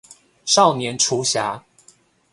[0.45, 1.61] 少年廚俠